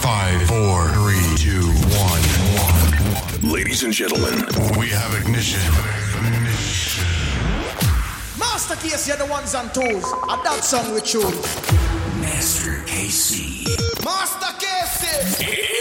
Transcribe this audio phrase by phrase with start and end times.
[0.00, 1.62] Five, four, three, two,
[1.94, 2.22] one,
[2.58, 3.52] one.
[3.52, 4.44] Ladies and gentlemen,
[4.76, 5.60] we have ignition.
[6.26, 7.04] ignition.
[8.36, 10.12] Master KC are the ones on tools.
[10.28, 11.22] And that song with you.
[12.20, 13.64] Master KC.
[14.04, 15.75] Master KC.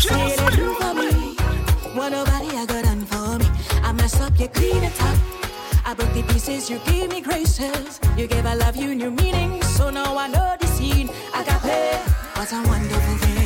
[0.00, 1.34] Say it do for me.
[1.94, 3.46] What nobody I got done for me.
[3.82, 5.18] I mess up, you clean it up.
[5.84, 8.00] I broke the pieces, you gave me graces.
[8.16, 9.62] You gave our love you new meaning.
[9.62, 11.10] So now I know the scene.
[11.34, 12.00] I got paid.
[12.34, 13.39] What a wonderful thing.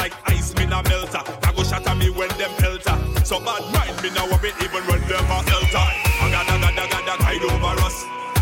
[0.00, 1.20] Like ice, me na melter.
[1.44, 2.96] I go shatter me when them pelter.
[3.24, 5.86] So bad mind me now worry even when them a elter.
[6.24, 7.96] Agada gada gada guide over us.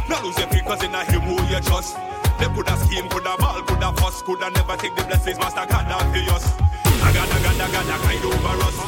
[0.08, 1.98] Now lose your faith cause in a him who you trust.
[2.38, 6.06] They coulda scheme, coulda ball, coulda fuss, coulda never take the blessings Master God have
[6.14, 6.46] for us.
[7.02, 8.78] Agada gada gada guide over us.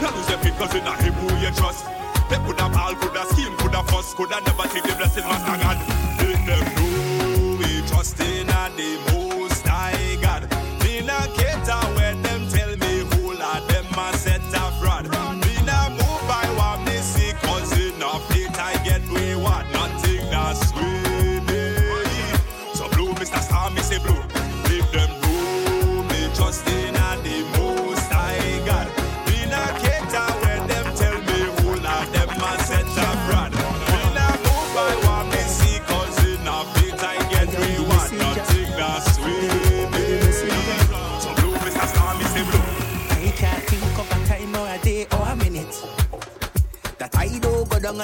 [0.00, 1.84] Now lose your faith cause in a him who you trust.
[2.30, 5.76] They coulda ball, coulda scheme, coulda fuss, coulda never take the blessings Master God.
[6.24, 9.23] Let them know we trust in a the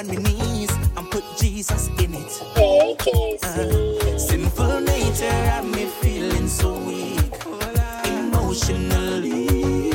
[0.01, 2.33] on my knees and put Jesus in it.
[3.43, 7.21] Uh, sinful nature have me feeling so weak
[8.07, 9.93] emotionally.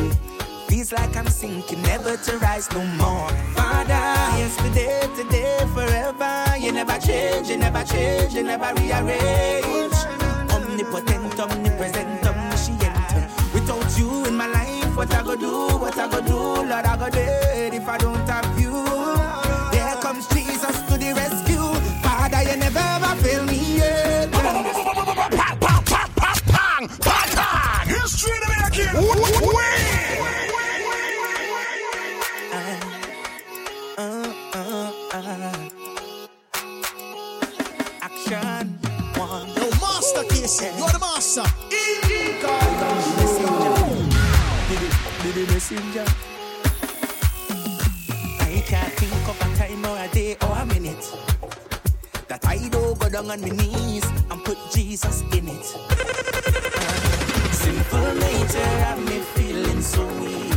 [0.68, 3.30] Feels like I'm sinking, never to rise no more.
[3.56, 4.06] Father,
[4.38, 6.58] yesterday, today, forever.
[6.60, 9.96] You never change, you never change, you never rearrange.
[10.52, 13.54] Omnipotent, omnipresent, omniscient.
[13.54, 16.96] Without you in my life, what I go do, what I go do, Lord, I
[16.96, 18.45] go dead if I don't have
[45.72, 46.06] messenger.
[48.40, 51.06] I can't think of a time or a day or a minute
[52.28, 55.66] that I don't go down on my knees and put Jesus in it.
[57.54, 60.54] Sinful nature have me feeling so weak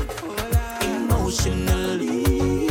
[0.82, 2.68] emotionally.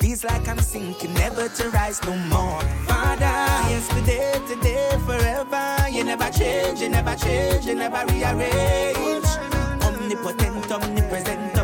[0.00, 2.62] Feels like I'm sinking, never to rise no more.
[2.86, 3.36] Father,
[3.68, 5.90] yesterday, today, forever.
[5.90, 9.26] You never change, you never change, you never rearrange.
[9.82, 11.57] Omnipotent, omnipresent.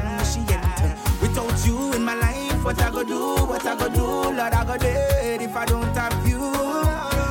[1.20, 4.64] Without you in my life, what I go do, what I go do, Lord, I
[4.64, 6.40] go dead if I don't have you.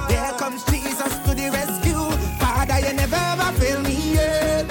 [0.09, 2.03] There comes Jesus to the rescue.
[2.39, 4.67] Father, you never ever fail me yet.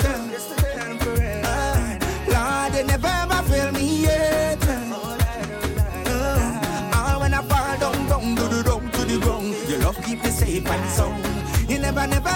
[2.35, 4.59] Lord, you never ever fail me yet.
[4.69, 5.19] Uh,
[7.21, 10.67] when I fall down, down, do down to the ground, your love keep me safe
[10.67, 11.25] and sound.
[11.71, 12.29] You never, never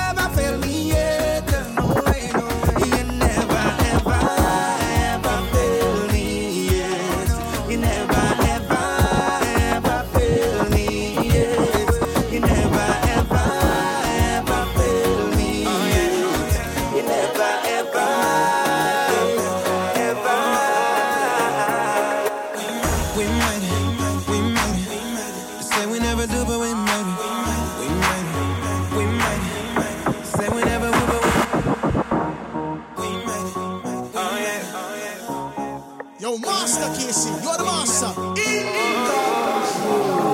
[36.27, 38.11] Yo, Master Casey, you're the master.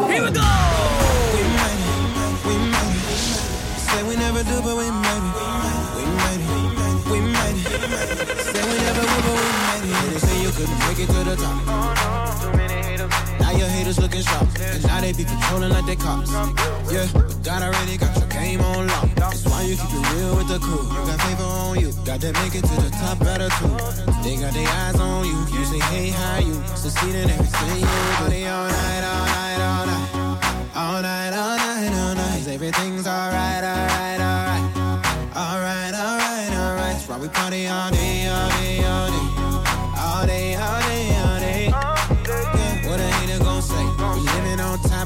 [0.08, 0.40] Here we go.
[1.37, 2.49] We made it.
[2.49, 3.20] We made it.
[3.76, 5.37] Say we never do, but we made it.
[5.92, 6.64] We made it.
[7.12, 8.40] We made it.
[8.40, 10.00] Say we never would, but we made it.
[10.12, 11.61] They say you couldn't make it to the top.
[11.68, 12.72] Oh,
[13.52, 16.32] now your haters looking sharp, and now they be controlling like they cops.
[16.90, 19.11] Yeah, but God already got your game on lock.
[19.14, 20.80] That's why you keep it real with the crew.
[20.88, 23.76] You got favor on you, got to make it to the top attitude.
[24.25, 27.85] They got their eyes on you, you say hey how you succeed in everything you
[27.85, 28.49] do.
[28.49, 30.14] All night, all night, all night,
[30.75, 32.49] all night, all night, all night.
[32.49, 34.64] Everything's alright, alright, alright,
[35.37, 36.92] alright, alright, alright.
[36.97, 38.01] That's why we party all day,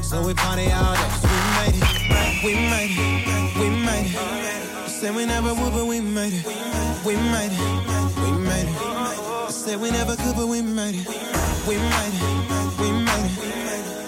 [0.07, 1.09] so we party all day.
[1.11, 4.15] 'Cause we made it, we made it, we made it.
[4.85, 6.45] You said we never would, but we made it.
[7.05, 7.63] We made it,
[8.23, 8.77] we made it.
[9.47, 11.07] I said we never could, but we made it.
[11.67, 13.37] We made it, we made it.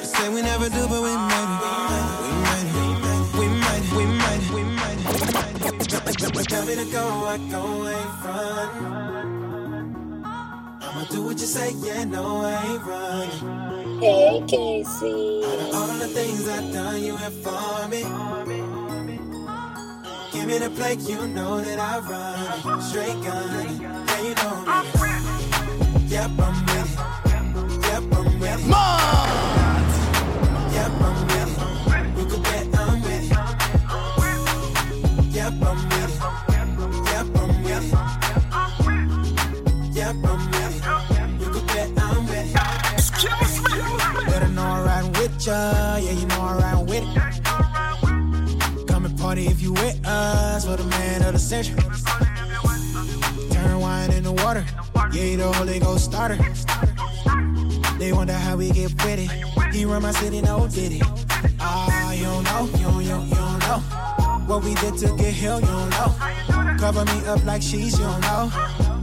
[0.01, 1.61] You said we never do, but we made it.
[3.39, 6.47] We made it, we made it, we made it.
[6.49, 7.03] Tell me to go,
[7.33, 9.38] I go, ain't run.
[11.09, 13.99] Do what you say, yeah, no, I ain't running.
[13.99, 15.41] Hey, Casey.
[15.73, 18.03] All of the things I've done, you have for me.
[20.31, 22.81] Give me the plate, you know that I run.
[22.81, 24.69] Straight gun, yeah, you know me.
[26.09, 27.85] Yep, I'm with it.
[27.87, 28.69] Yep, I'm with it.
[30.73, 32.19] Yep, I'm with it.
[32.19, 32.78] You can bet
[45.49, 45.97] ya.
[45.97, 48.87] Yeah, you know I'm riding with it.
[48.87, 50.65] Come and party if you with us.
[50.65, 51.81] For the man of the century.
[53.51, 54.65] Turn wine into water.
[55.11, 56.37] Yeah, you the Holy Ghost starter.
[57.97, 59.31] They wonder how we get with it.
[59.73, 61.03] He run my city, no did it.
[61.59, 63.79] Ah, you don't know, you don't, you don't, you don't know.
[64.47, 66.15] What we did to get here, you don't know.
[66.79, 68.51] Cover me up like she's, you don't know.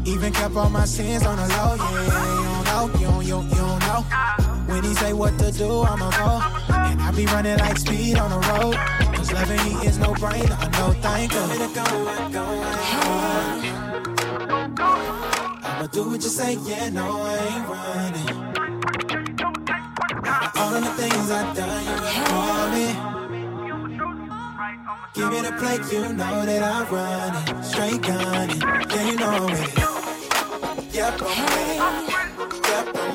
[0.07, 1.93] Even kept all my sins on the low, yeah.
[2.37, 4.56] You don't know, you don't, you don't, you don't know.
[4.67, 6.41] When he say what to do, I'ma go.
[6.75, 8.75] And I be running like speed on the road.
[9.17, 11.41] Cause loving he is no brainer, I know thank you.
[15.63, 18.29] I'ma do what you say, yeah, no, I ain't running.
[20.57, 21.97] All of the things I've done, you
[22.27, 22.87] for me.
[25.15, 27.65] Give me the plate, you know that I run it.
[27.65, 30.95] Straight gunning, yeah, you know I'm with it.
[30.95, 31.81] Yep, I'm with it.
[32.69, 33.06] Yep, I'm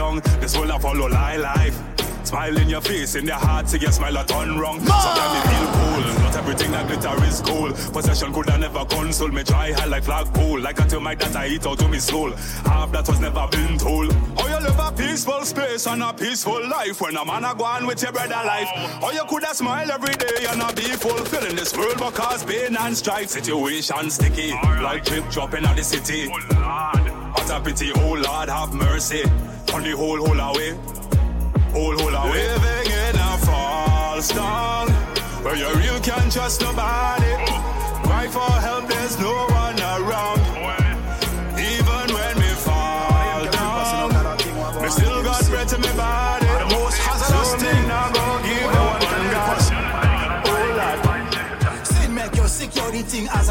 [0.00, 1.78] This will not follow lie life.
[2.24, 4.80] Smile in your face, in your heart, see your smile a turn wrong.
[4.80, 7.70] Sometimes me feel cool, not everything that glitter is cool.
[7.92, 10.58] Possession could have never console me dry high like flagpole.
[10.58, 12.30] Like I tell my that I eat out to me soul.
[12.64, 14.10] Half that was never been told.
[14.38, 17.64] How you live a peaceful space and a peaceful life when a man a go
[17.64, 18.68] on with your brother life.
[19.02, 22.42] How you could have smile every day and a be fulfilling this world but cause
[22.42, 23.28] pain and strife.
[23.28, 26.28] Situation sticky, like drip dropping out the city.
[26.28, 29.24] What a pity, oh Lord, have mercy
[29.74, 30.70] on the whole whole away.
[31.72, 32.48] Whole whole away.
[32.48, 34.88] Living in a false town
[35.42, 37.32] where you real can't trust nobody.
[38.06, 39.49] Cry for help, there's no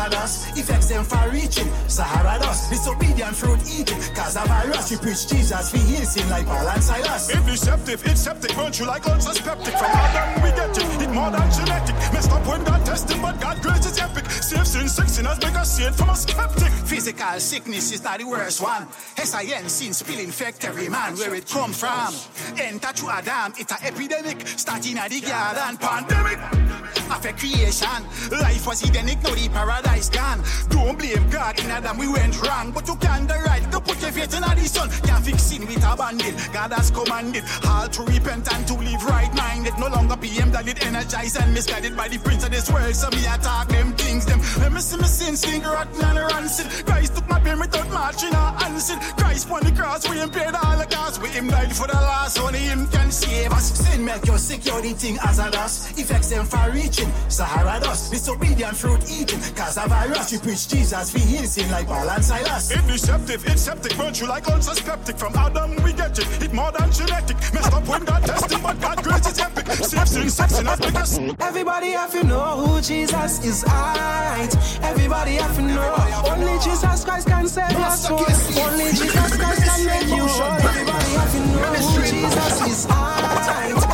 [0.09, 0.57] hazardous.
[0.57, 1.67] Effects them far reaching.
[1.87, 2.69] Sahara dust.
[2.69, 3.99] Disobedient fruit eating.
[4.13, 4.91] Cause of virus.
[4.91, 5.73] We preach Jesus.
[5.73, 7.29] We heal sin like Paul and Silas.
[7.29, 9.73] If deceptive, it's septic, burn you like unsuspected.
[9.73, 11.95] From Adam we get it, it more than genetic.
[12.13, 14.25] Messed up when God testing, but God grace is epic.
[14.29, 16.71] Save sin, six sinners, make us saint from a skeptic.
[16.85, 18.87] Physical sickness is not the worst one.
[19.17, 22.13] S-I-N sin spill infect every man where it come from.
[22.57, 24.47] Enter to Adam, it's an epidemic.
[24.47, 26.68] Starting at the garden pandemic.
[27.09, 28.01] Affect creation.
[28.31, 30.43] Life was Edenic, now the paradise gone.
[30.69, 32.71] Don't blame God in Adam, we went wrong.
[32.71, 34.89] But you can the right to put your faith in the sun.
[35.03, 36.35] Can't fix sin with abandon.
[36.53, 39.73] God has commanded all to repent and to live right minded.
[39.79, 42.95] No longer PM that it energized and misguided by the prince of this world.
[42.95, 44.39] So me attack them things, them.
[44.59, 46.85] Let me see me sin, stink rotten and rancid.
[46.85, 48.99] Christ took my pain without marching or answered.
[49.17, 51.21] Christ on the cross, we him paid all the cost.
[51.21, 53.73] We him died for the last, only him can save us.
[53.79, 55.97] Sin make your security thing hazardous.
[55.97, 57.09] Effects them far reaching.
[57.29, 59.39] Sahara dust, disobedient fruit eating.
[59.55, 62.71] Cause a virus, we preach Jesus, we heal sin like Paul and Silas.
[62.71, 65.17] If deceptive, it's septic, burn you like unsuspected.
[65.17, 67.37] From Adam we get it, it more than genetic.
[67.53, 69.65] Messed up when God testing, but God grace is epic.
[69.67, 71.17] Save sin, six sinners, make us.
[71.39, 73.63] Everybody have to know who Jesus is.
[73.63, 74.53] Alright.
[74.83, 75.95] Everybody have to know.
[76.27, 78.19] Only Jesus Christ can save your soul.
[78.19, 80.51] Only Jesus Christ can make you whole.
[80.51, 82.85] Everybody have to know who Jesus is.
[82.87, 83.88] Alright.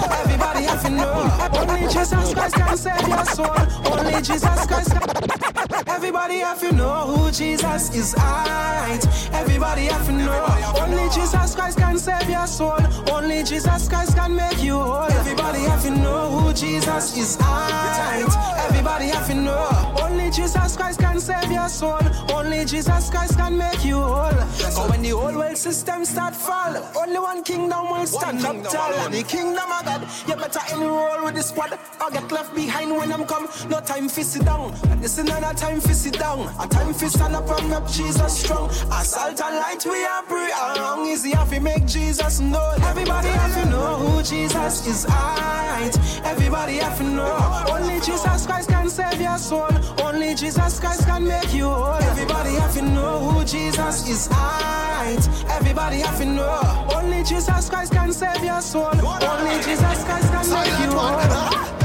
[0.86, 1.50] To know.
[1.54, 3.58] Only Jesus Christ can save your soul.
[3.86, 5.88] Only Jesus Christ can.
[5.88, 8.14] Everybody have to know who Jesus is.
[8.14, 9.04] Alright.
[9.34, 10.46] Everybody have to know.
[10.80, 12.78] Only Jesus Christ can save your soul.
[13.12, 15.12] Only Jesus Christ can make you whole.
[15.12, 17.38] Everybody have to know who Jesus is.
[17.42, 18.28] Alright.
[18.68, 19.96] Everybody have to know.
[20.04, 22.00] Only Jesus Christ can save your soul.
[22.32, 24.40] Only Jesus Christ can make you whole.
[24.54, 29.10] So when the whole world system start fall, only one kingdom will stand up tall.
[29.10, 30.08] The kingdom of God.
[30.28, 33.48] You better enroll with the squad or get left behind when I'm come.
[33.70, 34.74] No time for sit down.
[35.02, 36.48] This is not a time for sit down.
[36.60, 38.70] A time for stand up and make Jesus strong.
[38.70, 41.08] Assault and light we are pray along.
[41.08, 42.74] Easy have to make Jesus know.
[42.84, 45.06] Everybody have to know who Jesus is.
[45.06, 45.98] Alright.
[46.26, 47.66] Everybody have to know.
[47.70, 49.70] Only Jesus Christ can save your soul.
[50.02, 52.04] Only Jesus Christ can make you whole.
[52.12, 54.28] Everybody have to know who Jesus is.
[54.30, 55.28] Alright.
[55.50, 56.88] Everybody have to know.
[56.96, 58.96] Only Jesus Christ can save your soul.
[59.06, 60.65] Only Jesus Christ can make you whole.
[60.88, 61.14] 团。
[61.30, 61.50] 啊
[61.80, 61.85] 啊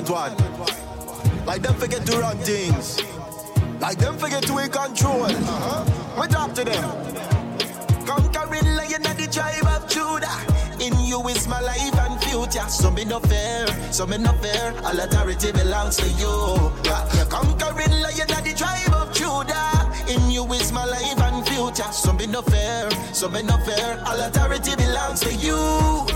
[0.00, 1.46] Silent one.
[1.46, 3.02] Like them forget to run things.
[3.80, 5.24] Like them forget to in control.
[5.24, 6.20] Uh-huh.
[6.20, 6.84] We talk to them.
[8.06, 10.38] Conquering lion of the tribe of Judah.
[10.80, 12.66] In you is my life and future.
[12.68, 14.74] So me no fair, so me no fair.
[14.84, 16.72] All authority belongs to you.
[17.28, 19.79] Conquering lion of the tribe of Judah.
[20.10, 21.92] In you is my life and future.
[21.92, 24.02] So me no fair, so me no fair.
[24.04, 25.54] All authority belongs to you.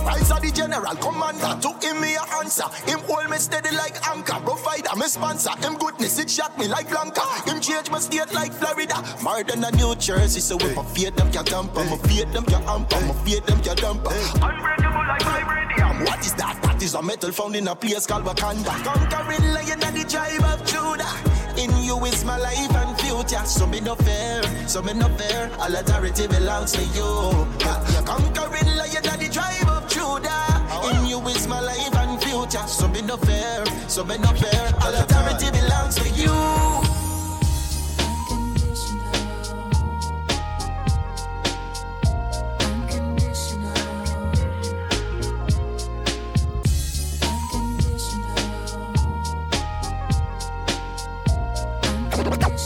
[0.03, 1.55] Rise of the general commander.
[1.63, 2.67] To him me a answer.
[2.91, 4.41] Him hold me steady like anchor.
[4.45, 5.55] Provider me sponsor.
[5.63, 7.23] Him goodness it shock me like Blanka.
[7.49, 8.99] Him change my state like Florida.
[9.23, 10.41] More than a New Jersey.
[10.41, 11.85] So if I fear them can tamper.
[11.85, 13.01] My fear them can amper.
[13.07, 14.11] My fear them can damper.
[14.11, 16.05] Unbreakable like vibranium.
[16.05, 16.59] What is that?
[16.63, 18.75] That is a metal found in a place called Wakanda.
[18.83, 21.34] Conquering lion of the tribe of Judah.
[21.65, 23.43] In you is my life and future.
[23.47, 25.51] So me no fair, so me no fair.
[25.59, 27.49] All authority belongs to you.
[27.61, 28.03] Yeah.
[28.05, 30.45] Conquering lion of the tribe of Judah.
[30.91, 32.67] In you is my life and future.
[32.67, 34.75] So me no fair, so me no fair.
[34.83, 37.04] All authority belongs to you.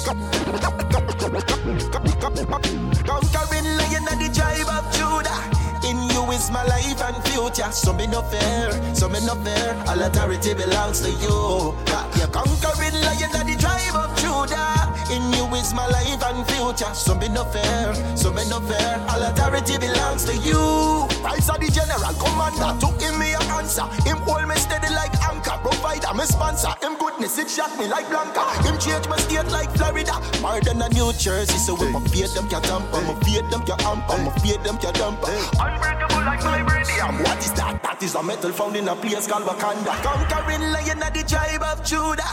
[0.08, 0.24] Conquering
[3.76, 5.36] lion of the tribe of Judah.
[5.84, 7.70] In you is my life and future.
[7.70, 9.76] So me no fair, so me no fair.
[9.86, 11.74] All authority belongs to you.
[12.16, 12.26] Yeah.
[12.32, 14.88] Conquering lion of the tribe of Judah.
[15.12, 16.94] In you is my life and future.
[16.94, 19.04] So me no fair, so me no fair.
[19.10, 21.06] All authority belongs to you.
[21.22, 22.72] Rise of the general commander.
[22.80, 23.84] To him me a answer.
[24.08, 25.17] Him hold me steady like.
[25.68, 26.72] Provider me sponsor.
[26.80, 28.44] Him goodness it shock me like Blanka.
[28.64, 30.16] Him change my state like Florida.
[30.40, 31.58] More than a New Jersey.
[31.58, 33.00] So if I fear them can tamper.
[33.02, 34.16] My fear them can amper.
[34.24, 35.28] My fear them can damper.
[35.60, 37.22] Unbreakable like vibranium.
[37.22, 37.82] What is that?
[37.82, 39.92] That is a metal found in a place called Wakanda.
[40.02, 42.24] Conquering lion of the tribe of Judah.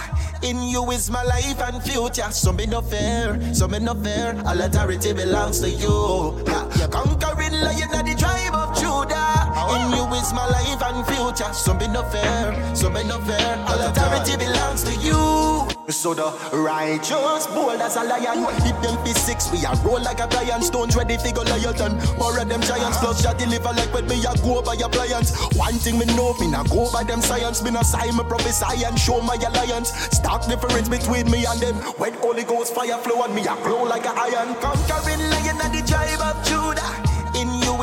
[0.41, 2.31] In you is my life and future.
[2.31, 4.41] So me no fair, so me no fair.
[4.45, 6.41] All authority belongs to you.
[6.47, 6.87] Yeah.
[6.87, 9.34] Conquering lion of the tribe of Judah.
[9.73, 11.51] In you is my life and future.
[11.53, 13.57] So me no fair, so me no fair.
[13.67, 15.67] All uh, authority belongs to you.
[15.89, 18.45] So the righteous bold as a lion.
[18.63, 20.61] Hit them physics, we are roll like a lion.
[20.61, 21.97] Stones ready figure lion.
[22.17, 22.97] More of them giants.
[22.97, 25.37] Plus shot deliver like when me a go by appliance.
[25.55, 27.61] One thing me know, me not go by them science.
[27.63, 29.93] Me not sign, me prophesy and show my alliance.
[30.09, 31.75] Stark difference between me and them.
[32.01, 34.55] When Holy Ghost fire flow on me, I glow like a iron.
[34.61, 36.24] Conquering lion and the tribe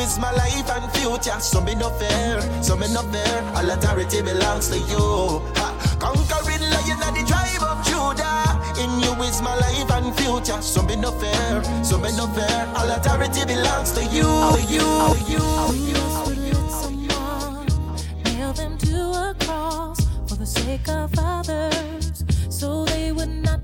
[0.03, 1.38] is my life and future.
[1.41, 3.43] So me no fair, so me no fair.
[3.57, 5.07] All authority belongs to you.
[5.59, 5.69] Ha.
[5.99, 8.43] Conquering lion of the tribe of Judah.
[8.83, 10.61] In you is my life and future.
[10.61, 12.69] So me no fair, so me no fair.
[12.77, 14.29] All authority belongs to you.
[14.55, 16.03] To you, to you, to you.
[20.29, 23.61] For the sake of others, so they would not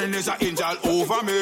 [0.00, 1.32] morning is an angel over me.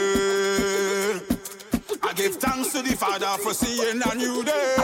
[2.02, 4.74] I give thanks to the Father for seeing a new day.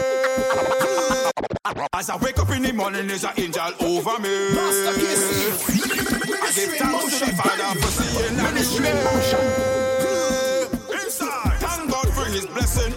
[1.93, 4.29] As I wake up in the morning, there's an angel over me.
[4.29, 4.91] I
[6.55, 8.95] give thanks to the Father for seeing a new day.
[10.93, 12.93] Inside, thank God for His blessing.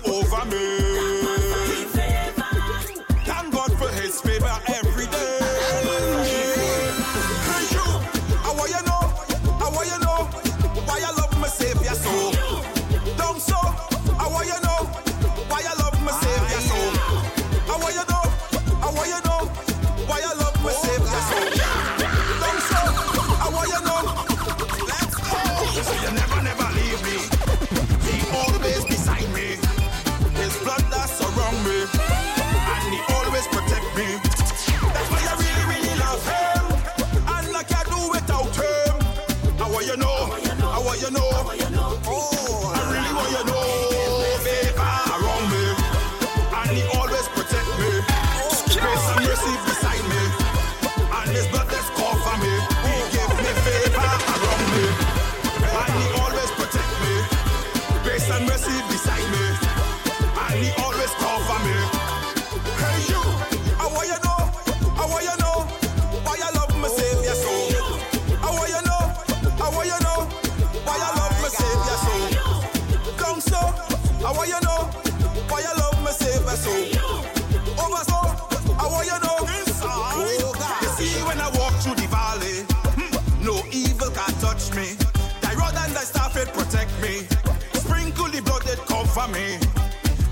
[89.38, 89.58] me.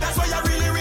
[0.00, 0.75] That's why I really.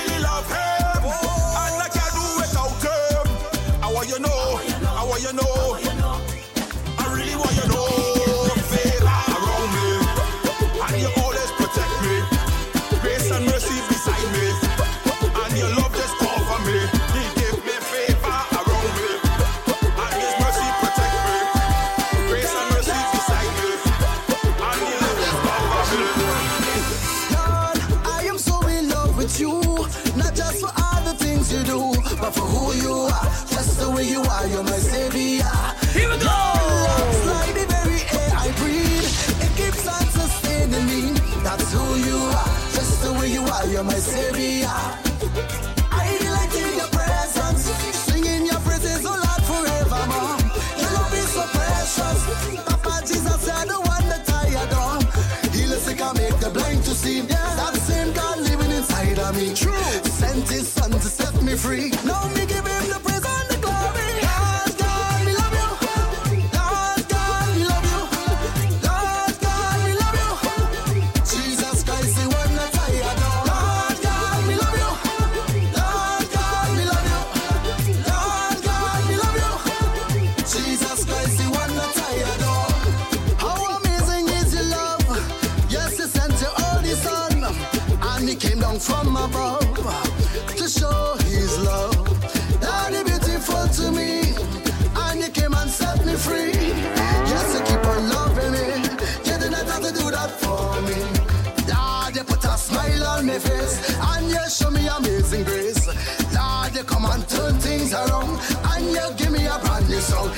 [104.45, 105.87] grace, show me amazing grace.
[106.33, 108.39] Lord, you come and turn things around,
[108.71, 110.29] and you give me a brand new song.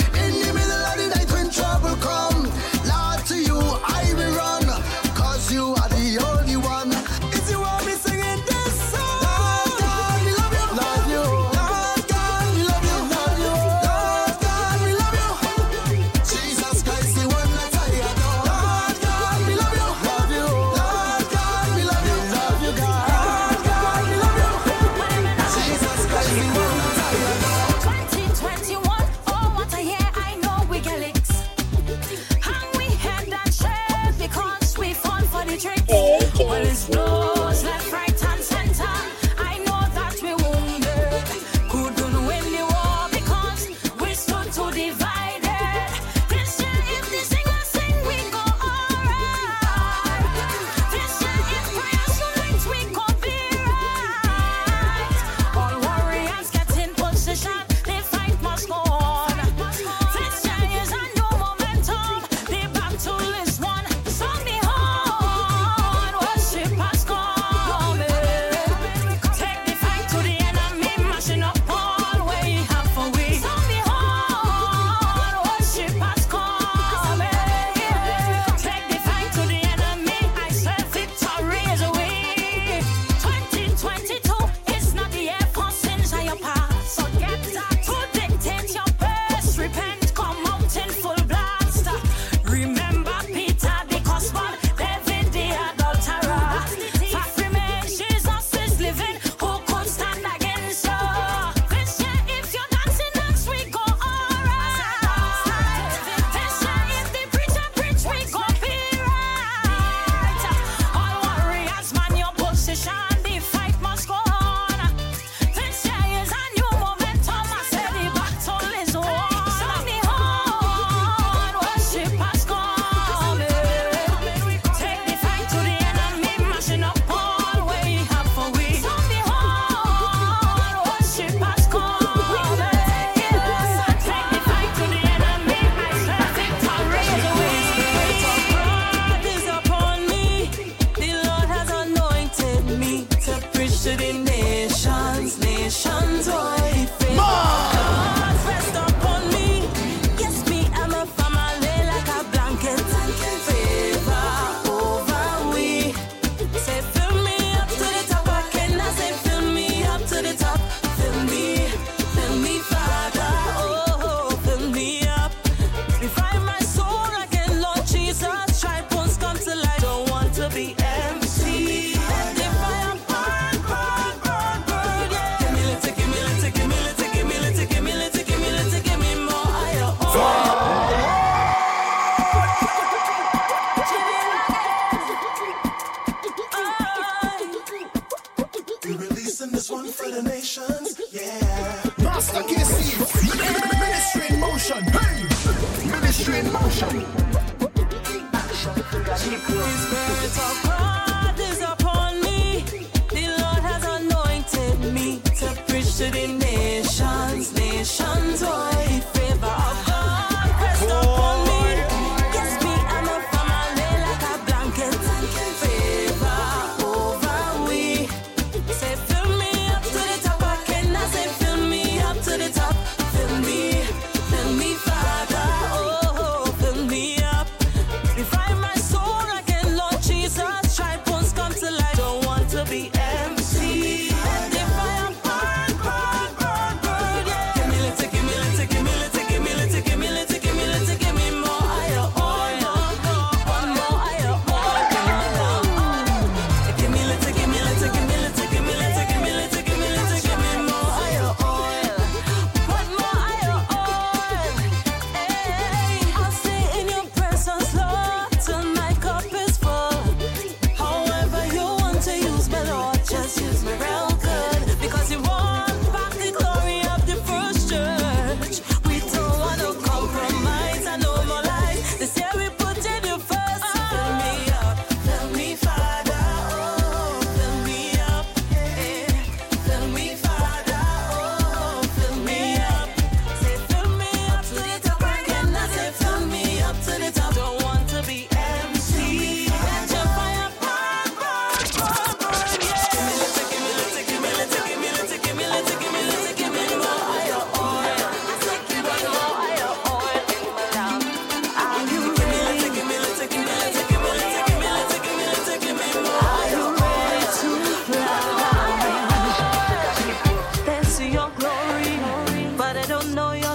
[205.97, 206.46] sitting there.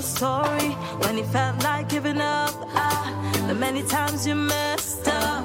[0.03, 0.70] sorry
[1.03, 2.55] when it felt like giving up.
[2.74, 5.44] Ah, the many times you messed up.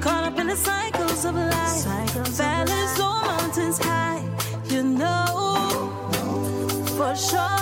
[0.00, 1.78] Caught up in the cycles of life.
[1.88, 4.22] Cycles Valleys of mountains high.
[4.66, 5.92] You know,
[6.96, 7.58] for sure.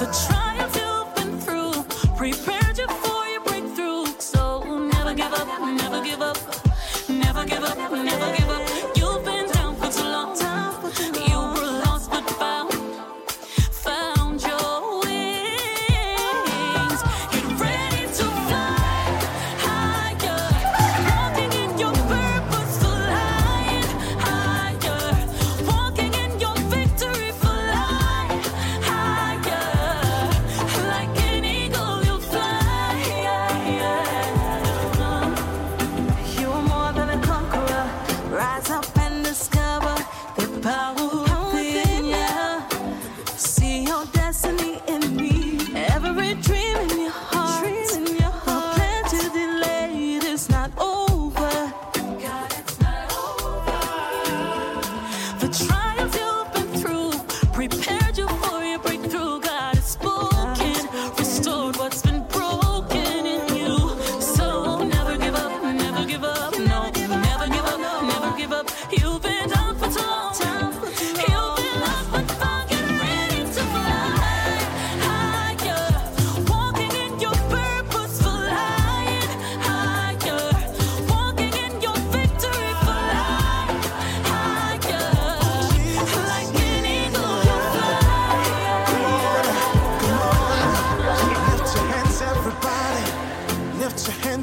[0.00, 1.84] The trials you've been through,
[2.16, 4.06] prepared you for your breakthrough.
[4.18, 4.62] So
[4.94, 6.38] never give up, never give up,
[7.08, 8.39] never give up, never give up.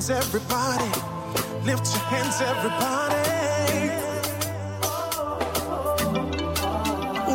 [0.08, 0.86] hands, everybody.
[1.66, 3.16] Lift your hands, everybody.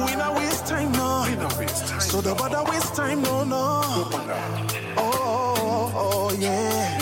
[0.07, 1.27] We not waste time, no.
[1.29, 2.01] We not waste time.
[2.01, 3.83] So don't bother waste time, no, no.
[4.97, 5.13] Oh,
[5.57, 6.99] oh, oh, yeah.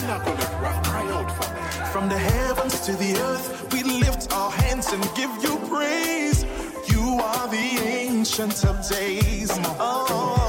[1.92, 6.44] From the heavens to the earth, we lift our hands and give you praise.
[6.88, 9.50] You are the ancient of days.
[9.78, 10.39] Oh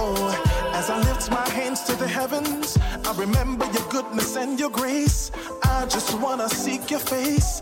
[2.21, 2.77] heavens.
[3.09, 5.31] I remember your goodness and your grace.
[5.63, 7.61] I just wanna seek your face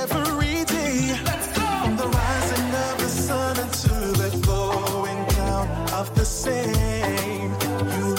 [0.00, 0.98] every day.
[1.80, 5.66] From the rising of the sun until the going down
[6.00, 7.50] of the same.
[7.94, 8.17] You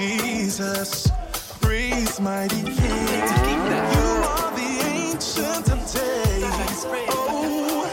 [0.00, 1.10] Jesus,
[1.60, 2.72] praise mighty King.
[2.72, 6.86] You are the ancient of days.
[7.10, 7.84] Oh,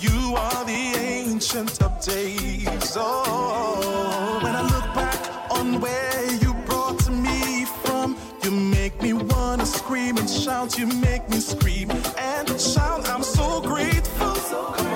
[0.00, 2.96] you are the ancient of days.
[2.96, 9.66] Oh, when I look back on where you brought me from, you make me wanna
[9.66, 10.78] scream and shout.
[10.78, 13.10] You make me scream and shout.
[13.10, 14.91] I'm so grateful.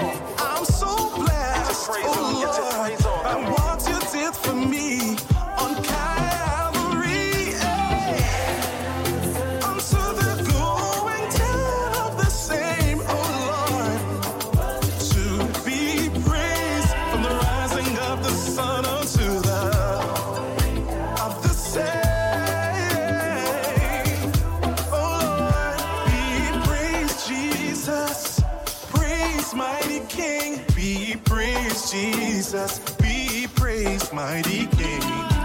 [31.97, 32.79] Jesus.
[32.97, 35.36] Be praised, mighty King.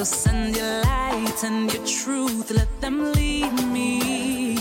[0.00, 4.56] So send your light and your truth, let them lead me.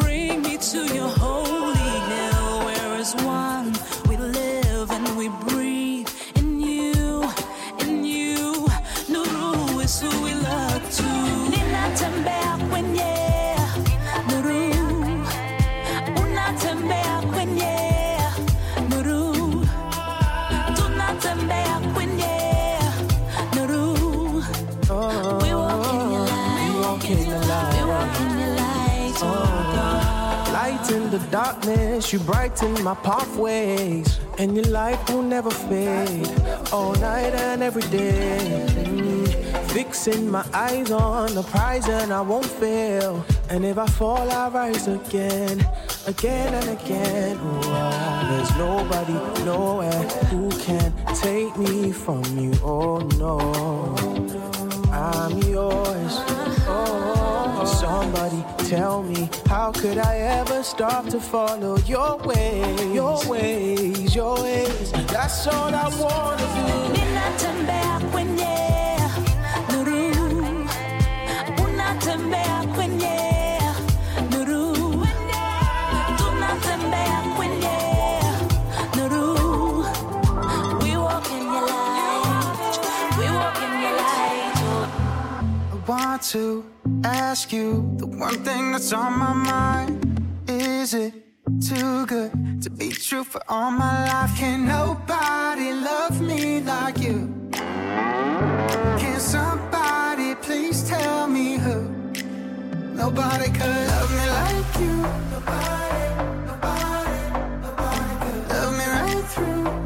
[0.00, 3.45] Bring me to your holy hill, where is one
[31.46, 34.18] darkness, you brighten my pathways.
[34.38, 36.28] And your light will never fade,
[36.72, 38.38] all night and every day.
[39.68, 43.24] Fixing my eyes on the prize, and I won't fail.
[43.48, 45.56] And if I fall, I rise again,
[46.06, 47.38] again and again.
[47.40, 52.52] Oh, there's nobody, nowhere who can take me from you.
[52.62, 53.38] Oh no,
[54.92, 56.45] I'm yours.
[57.66, 62.80] Somebody tell me, how could I ever stop to follow your ways?
[62.94, 64.92] Your ways, your ways.
[65.08, 66.64] That's all I wanna do.
[66.94, 68.00] Ninatembea
[69.70, 70.66] nuru, nuru,
[78.96, 79.24] nuru.
[80.82, 82.78] We walk in your light,
[83.18, 84.56] we walk in your light.
[87.06, 89.92] Ask you the one thing that's on my mind.
[90.48, 91.14] Is it
[91.60, 94.36] too good to be true for all my life?
[94.36, 97.32] Can nobody love me like you?
[97.52, 101.88] Can somebody please tell me who?
[102.94, 104.96] Nobody could love me like you.
[105.34, 106.02] Nobody,
[106.50, 107.20] nobody,
[107.66, 109.85] nobody could love me right through.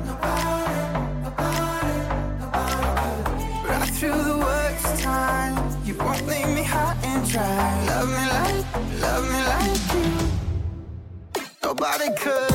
[7.30, 7.86] Dry.
[7.86, 8.66] Love me like,
[9.00, 10.10] love me like you.
[11.62, 12.50] Nobody could.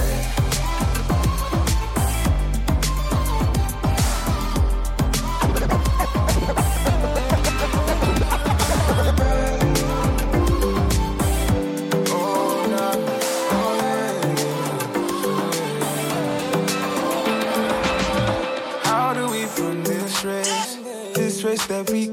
[21.65, 22.07] Do we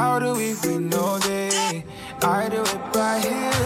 [0.00, 1.84] How do we win all day?
[2.22, 3.59] I do it by His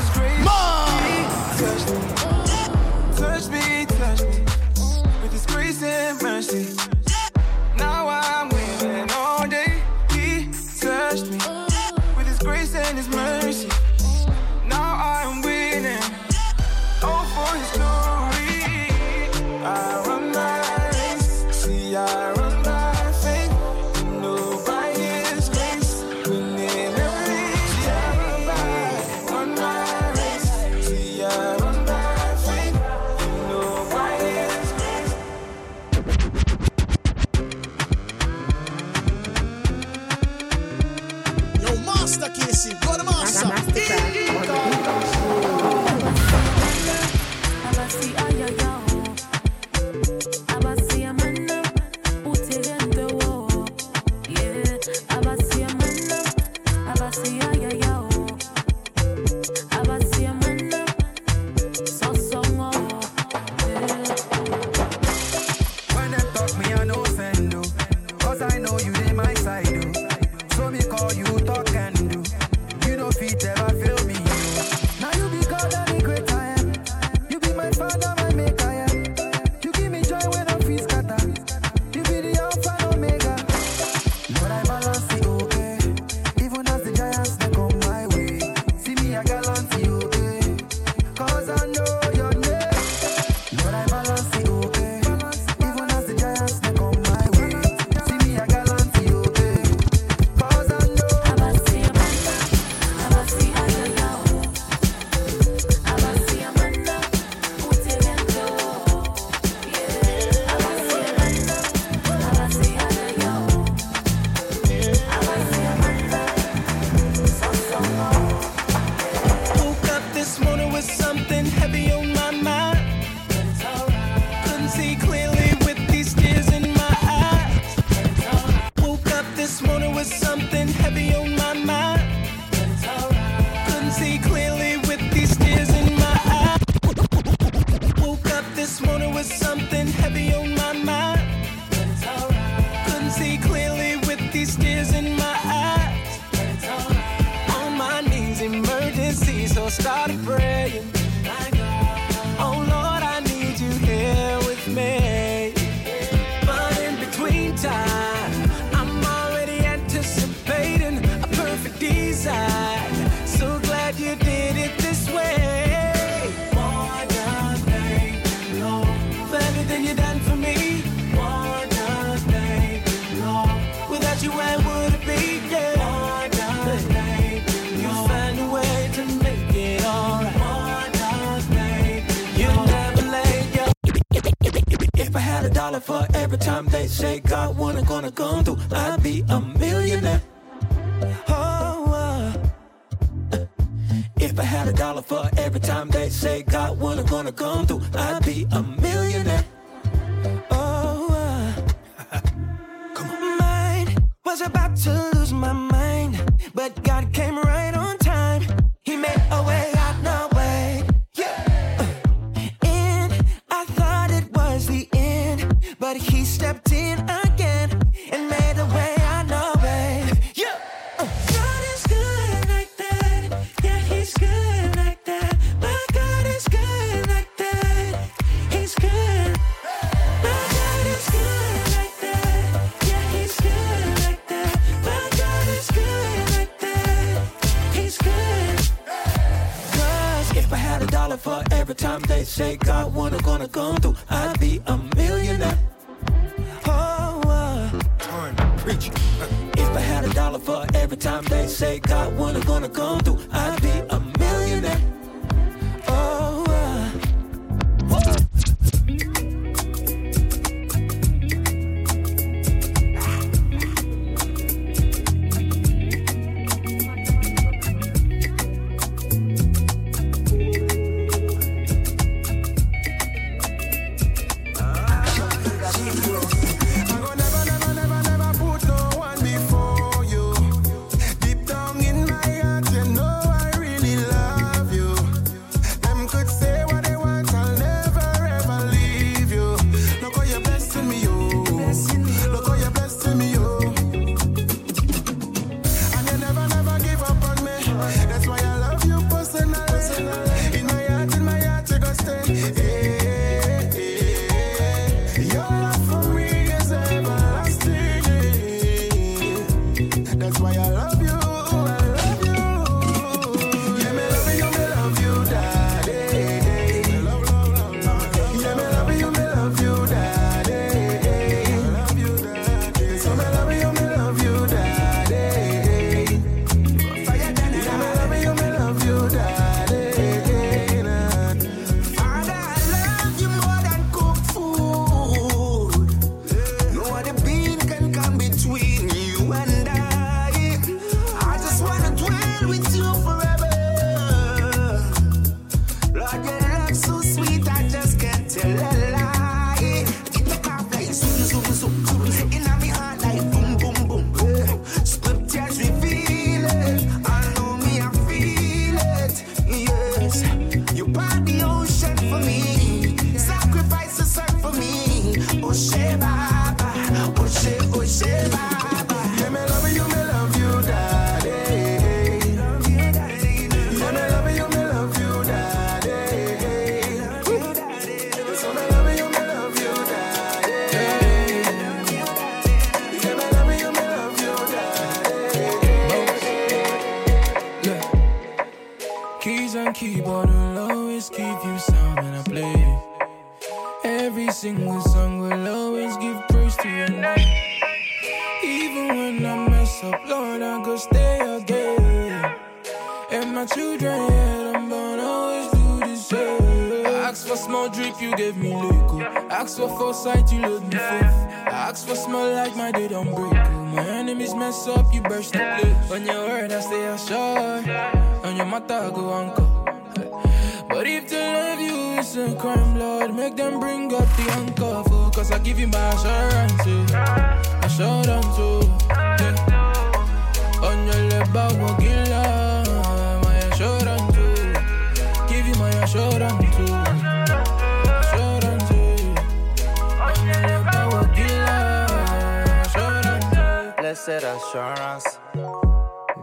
[444.07, 445.19] blessed assurance.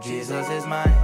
[0.00, 0.94] Jesus is mine.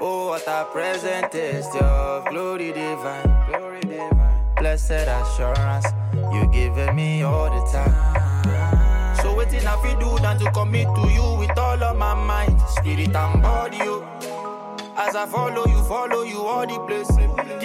[0.00, 3.46] Oh, what a present taste of glory divine.
[3.48, 4.54] Glory divine.
[4.56, 5.86] Blessed assurance,
[6.32, 9.16] you giving me all the time.
[9.16, 12.58] So waiting enough you do than to commit to you with all of my mind,
[12.68, 13.78] spirit and body.
[13.82, 14.19] Oh.
[15.00, 17.08] As I follow you, follow you all the place.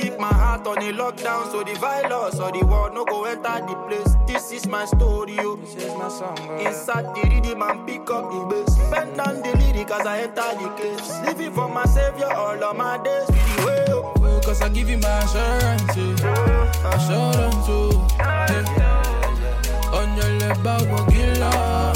[0.01, 3.59] Keep my heart on the lockdown so the virus or the world no go enter
[3.59, 4.15] the place.
[4.25, 5.57] This is my story, yo.
[5.57, 6.37] This is my song.
[6.61, 8.73] Inside the rhythm and pick up the bass.
[8.87, 11.19] Spend down the lyric as I enter the case.
[11.25, 13.29] Living for my savior all of my days.
[13.59, 16.95] Really way, Cause I give you my assurance, yeah.
[16.95, 19.91] Assurance, oh, yeah.
[19.91, 21.94] On your left, I will get love.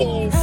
[0.00, 0.39] Kiss.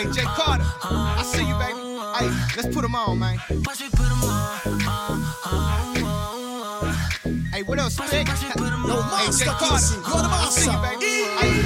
[0.00, 1.76] Hey, Jay Carter, I see you, baby.
[2.16, 3.36] Hey, let's put them on, man.
[7.52, 8.26] Hey, what else, Big?
[8.26, 11.04] No, hey, Jay Carter, put them on, see you, baby.
[11.36, 11.59] Hey,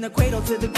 [0.00, 0.69] the cradle to the